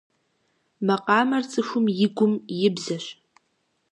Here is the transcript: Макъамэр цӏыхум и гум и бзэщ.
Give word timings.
Макъамэр 0.87 1.43
цӏыхум 1.51 1.85
и 2.05 2.07
гум 2.15 2.33
и 2.67 2.69
бзэщ. 2.75 3.05